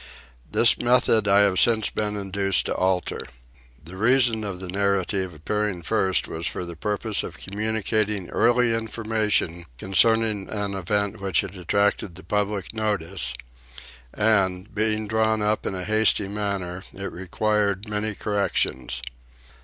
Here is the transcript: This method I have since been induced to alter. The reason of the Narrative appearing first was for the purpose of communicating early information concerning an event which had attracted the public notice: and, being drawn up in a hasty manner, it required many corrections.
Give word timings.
This 0.49 0.79
method 0.79 1.27
I 1.27 1.41
have 1.41 1.59
since 1.59 1.91
been 1.91 2.17
induced 2.17 2.65
to 2.65 2.73
alter. 2.73 3.19
The 3.83 3.97
reason 3.97 4.43
of 4.43 4.59
the 4.59 4.67
Narrative 4.67 5.31
appearing 5.35 5.83
first 5.83 6.27
was 6.27 6.47
for 6.47 6.65
the 6.65 6.75
purpose 6.75 7.21
of 7.21 7.37
communicating 7.37 8.27
early 8.31 8.73
information 8.73 9.67
concerning 9.77 10.49
an 10.49 10.73
event 10.73 11.21
which 11.21 11.41
had 11.41 11.53
attracted 11.55 12.15
the 12.15 12.23
public 12.23 12.73
notice: 12.73 13.35
and, 14.11 14.73
being 14.73 15.07
drawn 15.07 15.43
up 15.43 15.67
in 15.67 15.75
a 15.75 15.85
hasty 15.85 16.27
manner, 16.27 16.83
it 16.95 17.11
required 17.11 17.87
many 17.87 18.15
corrections. 18.15 19.03